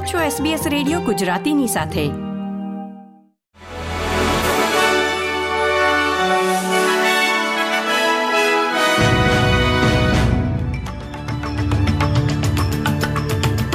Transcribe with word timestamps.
આપ 0.00 0.06
છો 0.06 0.18
SBS 0.18 0.68
radio 0.68 1.00
ગુજરાતીની 1.00 1.66
સાથે. 1.66 2.04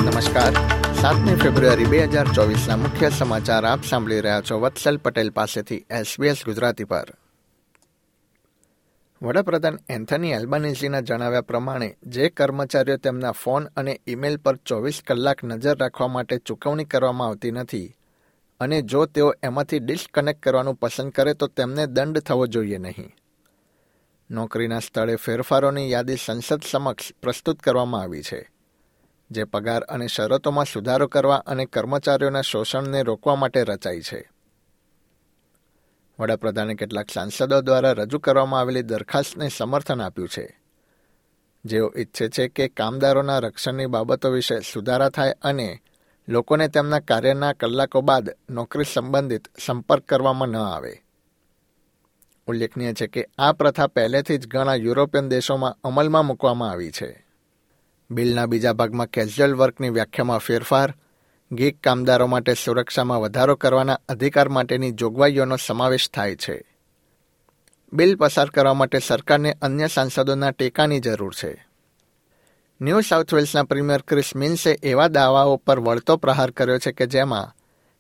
નમસ્કાર. 0.04 0.54
સાતમી 0.94 1.36
ફેબ્રુઆરી 1.36 1.86
બે 1.86 2.04
હજાર 2.04 2.28
ચોવીસના 2.28 2.78
મુખ્ય 2.78 3.10
સમાચાર 3.10 3.66
આપ 3.66 3.84
સાંભળી 3.84 4.20
રહ્યા 4.20 4.42
છો 4.42 4.60
વત્સલ 4.60 4.98
પટેલ 4.98 5.30
પાસેથી 5.30 5.76
એસબીએસ 5.76 6.46
ગુજરાતી 6.46 6.84
પર. 6.84 7.25
વડાપ્રધાન 9.22 9.78
એન્થની 9.90 10.32
એલ્બાનીઝીના 10.32 11.02
જણાવ્યા 11.02 11.42
પ્રમાણે, 11.42 11.88
જે 12.04 12.30
કર્મચારીઓ 12.30 12.98
તેમના 12.98 13.32
ફોન 13.32 13.68
અને 13.76 13.94
ઈમેલ 14.08 14.38
પર 14.38 14.58
ચોવીસ 14.66 15.02
કલાક 15.08 15.44
નજર 15.44 15.78
રાખવા 15.78 16.08
માટે 16.08 16.38
ચૂકવણી 16.38 16.86
કરવામાં 16.86 17.28
આવતી 17.28 17.52
નથી 17.52 17.96
અને 18.62 18.82
જો 18.82 19.06
તેઓ 19.06 19.30
એમાંથી 19.44 19.80
ડિસ્કનેક્ટ 19.80 20.44
કરવાનું 20.44 20.76
પસંદ 20.76 21.12
કરે 21.12 21.34
તો 21.34 21.48
તેમને 21.48 21.88
દંડ 21.88 22.20
થવો 22.20 22.48
જોઈએ 22.48 22.78
નહીં. 22.78 23.12
નોકરીના 24.30 24.80
સ્થળે 24.80 25.16
ફેરફારોની 25.16 25.92
યાદી 25.92 26.18
સંસદ 26.18 26.62
સમક્ષ 26.64 27.14
પ્રસ્તુત 27.22 27.59
કરવામાં 27.59 28.02
આવી 28.02 28.22
છે, 28.22 28.42
જે 29.32 29.44
પગાર 29.44 29.84
અને 29.84 30.08
શરતોમાં 30.08 30.66
સુધારો 30.66 31.08
કરવા 31.08 31.44
અને 31.45 31.66
કર્મચારીઓના 31.66 32.42
શોષણને 32.42 33.04
રોકવા 33.04 33.36
માટે 33.36 33.64
રચાઈ 33.64 34.02
છે. 34.02 34.22
વડાપ્રધાને 36.20 36.76
કેટલાક 36.76 37.10
સાંસદો 37.10 37.62
દ્વારા 37.62 37.92
રજૂ 37.92 38.20
કરવામાં 38.20 38.60
આવેલી 38.60 38.82
દરખાસ્તને 38.82 39.50
સમર્થન 39.50 40.02
આપ્યું 40.02 40.28
છે. 40.28 40.60
જેઓ 41.66 41.94
ઈચ્છે 41.98 42.28
છે 42.28 42.48
કે 42.48 42.68
કામદારોના 42.68 43.40
રક્ષણની 43.40 43.86
બાબતો 43.86 44.30
વિશે 44.30 44.59
સુધારા 44.59 45.09
થાય 45.09 45.36
અને 45.42 45.81
લોકોને 46.28 46.67
તેમના 46.67 47.00
કાર્યના 47.00 47.54
કલાકો 47.54 48.02
બાદ 48.02 48.30
નોકરી 48.50 48.84
સંબંધિત 48.84 49.48
સંપર્ક 49.66 50.04
કરવામાં 50.04 50.48
ન 50.48 50.58
આવે. 50.58 51.02
ઉલ્લેખનીય 52.48 52.94
છે 52.94 53.08
કે 53.08 53.28
આ 53.38 53.52
પ્રથા 53.52 53.88
પહેલેથી 53.88 54.38
જ 54.38 54.48
ઘણા 54.48 54.76
યુરોપિયન 54.76 55.30
દેશોમાં 55.30 55.78
અમલમાં 55.84 56.26
મૂકવામાં 56.26 56.72
આવી 56.72 56.92
છે. 56.92 57.26
બિલના 58.11 58.45
બીજા 58.45 58.73
ભાગમાં 58.73 59.08
કેઝ્યુઅલ 59.08 59.54
વર્કની 59.54 59.89
વ્યાખ્યામાં 59.89 60.38
ફેરફાર 60.38 60.94
ગીગ 61.52 61.80
કામદારો 61.84 62.28
માટે 62.28 62.54
સુરક્ષામાં 62.54 63.22
વધારો 63.22 63.56
કરવાના 63.56 64.00
અધિકાર 64.10 64.50
માટેની 64.50 64.92
જોગવાઈઓનો 64.92 65.56
સમાવેશ 65.56 66.10
થાય 66.10 66.36
છે. 66.36 66.76
બિલ 67.94 68.16
પસાર 68.16 68.50
કરવા 68.50 68.74
માટે 68.74 69.00
સરકારને 69.00 69.58
અન્ય 69.62 69.88
સાંસદોના 69.88 70.52
ટેકાની 70.52 71.00
જરૂર 71.00 71.34
છે. 71.34 71.66
ન્યૂ 72.82 73.02
સાઉથ 73.02 73.34
વેલ્સના 73.34 73.64
પ્રીમિયર 73.64 74.02
ક્રિસ 74.02 74.36
મિન્સે 74.36 74.80
એવા 74.84 75.08
દાવાઓ 75.08 75.56
પર 75.56 75.80
વળતો 75.80 76.18
પ્રહાર 76.18 76.52
કર્યો 76.52 76.80
છે 76.80 76.92
કે 76.92 77.08
જેમાં 77.08 77.54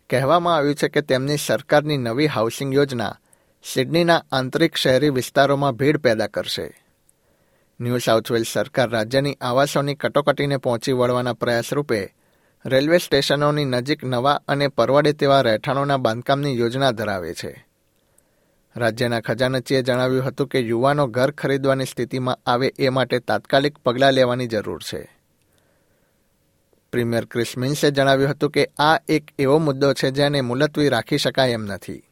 કહેવામાં 0.09 0.55
આવ્યું 0.55 0.75
છે 0.75 0.87
કે 0.87 1.01
તેમની 1.01 1.37
સરકારની 1.37 1.97
નવી 1.97 2.27
હાઉસિંગ 2.27 2.73
યોજના 2.73 3.17
સિડનીના 3.63 4.23
આંતરિક 4.31 4.75
શહેરી 4.75 5.09
વિસ્તારોમાં 5.09 5.71
ભીડ 5.71 5.97
પેદા 5.97 6.27
કરશે. 6.27 6.83
ન્યૂ 7.79 7.97
સાઉથ 7.97 8.31
વેલ્સ 8.31 8.47
સરકાર 8.47 8.89
રાજ્યની 8.89 9.37
આવાસોની 9.41 9.95
કટોકટીને 9.95 10.57
પહોંચી 10.57 10.91
વળવાના 10.91 11.33
પ્રયાસ 11.33 11.73
રૂપે 11.73 12.15
રેલવે 12.65 12.97
સ્ટેશનોની 12.97 13.65
નજીક 13.65 14.03
નવા 14.03 14.41
અને 14.47 14.67
પરવડે 14.67 15.13
તેવા 15.13 15.41
રહેઠાણોના 15.41 15.97
બાંધકામની 15.97 16.59
યોજના 16.59 16.91
ધરાવે 16.91 17.33
છે. 17.33 17.65
રાજ્યના 18.75 19.19
ખજાનચીએ 19.19 19.81
જણાવ્યું 19.81 20.25
હતું 20.25 20.47
કે 20.47 20.59
યુવાનો 20.59 21.07
ઘર 21.07 21.31
ખરીદવાની 21.31 21.85
સ્થિતિમાં 21.85 22.39
આવે 22.45 22.73
એ 22.79 22.89
માટે 22.89 23.19
તાત્કાલિક 23.19 23.77
પગલાં 23.77 24.13
લેવાની 24.13 24.47
જરૂર 24.47 24.81
છે. 24.81 25.19
પ્રીમિયર 26.91 27.25
ક્રિસમિન્સે 27.25 27.91
જણાવ્યું 27.91 28.31
હતું 28.31 28.49
કે 28.49 28.69
આ 28.79 28.99
એક 29.09 29.23
એવો 29.39 29.57
મુદ્દો 29.57 29.93
છે 29.93 30.11
જેને 30.11 30.41
મુલતવી 30.41 30.89
રાખી 30.89 31.17
શકાય 31.17 31.49
એમ 31.49 31.65
નથી. 31.65 32.03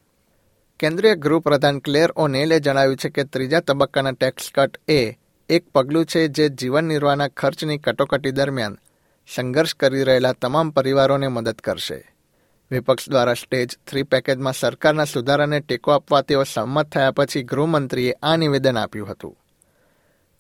કેન્દ્રીય 0.80 1.16
ગૃહપ્રધાન 1.16 1.80
ક્લેર 1.80 2.10
ઓનેલે 2.16 2.60
જણાવ્યું 2.60 2.98
છે 2.98 3.10
કે 3.10 3.24
ત્રીજા 3.24 3.60
તબક્કાના 3.60 4.12
ટેક્સ 4.12 4.52
કટ 4.56 4.78
એ 4.88 5.14
એક 5.50 5.70
પગલું 5.76 6.06
છે 6.06 6.28
જે 6.28 6.50
જીવન 6.50 6.84
નિર્વાહના 6.84 7.28
ખર્ચની 7.28 7.78
કટોકટી 7.78 8.32
દરમિયાન 8.32 8.78
સંઘર્ષ 9.28 9.76
કરી 9.76 10.04
રહેલા 10.04 10.34
તમામ 10.34 10.70
પરિવારોને 10.70 11.28
મદદ 11.28 11.56
કરશે. 11.56 12.16
વિપક્ષ 12.72 13.10
દ્વારા 13.10 13.34
સ્ટેજ 13.34 13.70
થ્રી 13.88 14.04
પેકેજમાં 14.04 14.54
સરકારના 14.54 15.04
સુધારાને 15.04 15.60
ટેકો 15.60 15.92
આપવા 15.92 16.22
તેઓ 16.22 16.44
સંમત 16.44 16.90
થયા 16.90 17.12
પછી 17.12 17.44
ગૃહમંત્રીએ 17.44 18.14
આ 18.24 18.36
નિવેદન 18.36 18.78
આપ્યું 18.78 19.10
હતું. 19.10 19.38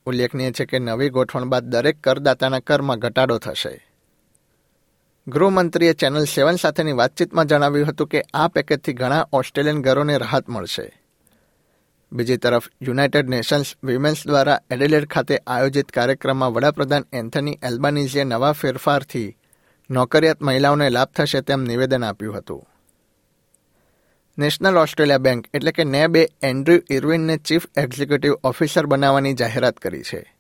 ઉલ્લેખનીય 0.06 0.52
છે 0.52 0.66
કે 0.66 0.80
નવી 0.80 1.10
ગોઠવણ 1.10 1.46
બાદ 1.46 1.64
દરેક 1.64 2.02
કરદાતાના 2.02 2.60
કરમાં 2.60 3.00
ઘટાડો 3.00 3.38
થશે. 3.38 3.90
ગૃહમંત્રીએ 5.28 5.94
ચેનલ 5.94 6.26
સેવન 6.26 6.56
સાથેની 6.56 6.92
વાતચીતમાં 6.92 7.46
જણાવ્યું 7.46 7.88
હતું 7.88 8.08
કે 8.08 8.24
આ 8.34 8.48
પેકેજથી 8.48 8.94
ઘણા 8.94 9.28
ઓસ્ટ્રેલિયન 9.34 9.82
ઘરોને 9.82 10.18
રાહત 10.18 10.50
મળશે. 10.50 11.03
બીજી 12.14 12.38
તરફ 12.38 12.70
યુનાઇટેડ 12.82 13.30
નેશન્સ 13.30 13.66
વિમેન્સ 13.84 14.28
દ્વારા 14.28 14.62
એડિલેડ 14.70 15.08
ખાતે 15.08 15.38
આયોજિત 15.48 15.92
કાર્યક્રમમાં 15.92 16.54
વડાપ્રધાન 16.54 17.06
એન્થની 17.14 17.60
એલ્બાનીઝીએ 17.64 18.24
નવા 18.24 18.52
ફેરફારથી 18.52 19.38
નોકરિયાત 19.92 20.42
મહિલાઓને 20.42 20.90
લાભ 20.90 21.08
થશે 21.08 21.42
તેમ 21.42 21.64
નિવેદન 21.64 22.04
આપ્યું 22.04 22.38
હતું. 22.38 22.68
નેશનલ 24.38 24.78
ઓસ્ટ્રેલિયા 24.78 25.18
બેંક 25.18 25.48
એટલે 25.54 25.72
કે 25.72 25.84
નેબે 25.84 26.30
એન્ડ્રુ 26.42 26.80
ઇરવિનને 26.90 27.38
ચીફ 27.38 27.68
એક્ઝિક્યુટિવ 27.78 28.34
ઓફિસર 28.44 28.86
બનાવવાની 28.86 29.34
જાહેરાત 29.34 29.78
કરી 29.78 30.04
છે. 30.04 30.36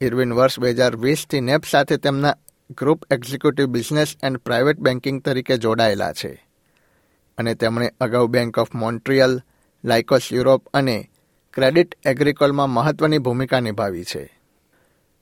ઇરવિન 0.00 0.32
વર્ષ 0.32 0.60
બે 0.60 0.70
હજાર 0.70 0.96
વીસથી 0.96 1.40
નેબ 1.40 1.60
સાથે 1.70 1.96
તેમના 1.96 2.36
group 2.78 3.04
executive 3.10 3.66
business 3.66 4.16
and 4.22 4.38
private 4.38 4.78
banking 4.78 5.22
તરીકે 5.22 5.56
જોડાયેલા 5.56 6.12
છે. 6.12 6.48
અને 7.38 7.54
તેમણે 7.54 7.92
અગાઉ 8.00 8.26
bank 8.26 8.58
of 8.58 8.74
Montreal 8.74 9.42
Lycos 9.84 10.28
Europe 10.32 10.68
અને 10.74 11.10
ક્રેડિટ 11.54 11.98
એગ્રીકોલમાં 12.06 12.70
મહત્વની 12.70 13.18
ભૂમિકા 13.18 13.60
નિભાવી 13.60 14.04
છે. 14.04 14.40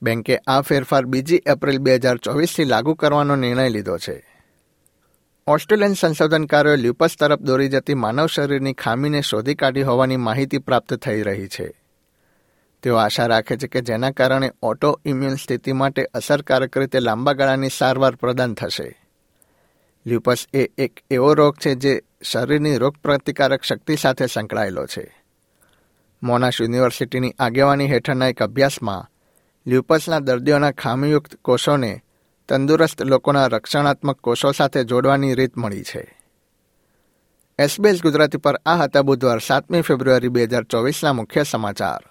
બેન્કે 0.01 0.37
આ 0.47 0.61
ફેરફાર 0.61 1.05
બીજી 1.05 1.41
એપ્રિલ 1.45 1.77
બે 1.77 1.95
હજાર 1.95 2.17
ચોવીસથી 2.17 2.63
લાગુ 2.63 2.93
કરવાનો 2.93 3.35
નિર્ણય 3.35 3.69
લીધો 3.69 3.97
છે. 3.97 4.31
ઓસ્ટ્રેલિયન 5.47 5.93
સંશોધનકારોએ 5.93 6.75
લ્યુપસ 6.75 7.15
તરફ 7.19 7.39
દોરી 7.39 7.69
જતી 7.69 7.93
માનવ 7.93 8.25
શરીરની 8.25 8.73
ખામીને 8.73 9.21
શોધી 9.21 9.55
કાઢી 9.55 9.81
હોવાની 9.81 10.17
માહિતી 10.17 10.57
પ્રાપ્ત 10.57 10.93
થઈ 10.93 11.21
રહી 11.21 11.47
છે. 11.47 11.81
તેઓ 12.83 12.95
આશા 12.95 13.25
રાખે 13.25 13.57
છે 13.57 13.67
કે 13.67 13.81
જેના 13.81 14.11
કારણે 14.11 14.51
ઓટો 14.61 14.99
ઇમ્યુન 15.05 15.35
સ્થિતિ 15.35 15.71
માટે 15.71 16.03
અસરકારક 16.03 16.77
રીતે 16.77 16.99
લાંબા 16.99 17.33
ગાળાની 17.33 17.69
સારવાર 17.77 18.15
પ્રદાન 18.15 18.53
થશે. 18.53 19.07
લ્યુપસ 20.05 20.47
એ 20.53 20.67
એક 20.77 20.99
એવો 21.11 21.33
રોગ 21.33 21.55
છે 21.55 21.75
જે 21.75 22.01
શરીરની 22.23 22.77
રોગપ્રતિકારક 22.77 23.63
શક્તિ 23.63 23.95
સાથે 23.95 24.25
સંકળાયેલો 24.25 24.85
છે. 24.85 25.23
મોનાશ 26.23 26.61
યુનિવર્સિટીની 26.61 27.35
આગેવાની 27.39 27.87
હેઠળના 27.87 28.27
એક 28.27 28.43
અભ્યાસમાં, 28.43 29.09
લ્યુપસના 29.67 30.19
દર્દીઓના 30.19 30.71
ખામીયુક્ત 30.71 31.35
કોષોને 31.35 32.03
તંદુરસ્ત 32.49 33.01
લોકોના 33.01 33.47
રક્ષણાત્મક 33.47 34.19
કોષો 34.19 34.51
સાથે 34.51 34.83
જોડવાની 34.83 35.33
રીત 35.33 35.57
મળી 35.57 35.83
છે. 35.83 36.19
એસબીએસ 37.59 38.01
ગુજરાતી 38.01 38.37
પર 38.37 38.61
આ 38.65 38.75
હતા 38.75 39.01
બુધવાર 39.01 39.39
સાતમી 39.39 39.81
ફેબ્રુઆરી 39.81 40.27
બે 40.27 40.43
હજાર 40.43 40.63
ચોવીસના 40.63 41.13
મુખ્ય 41.13 41.43
સમાચાર. 41.43 42.10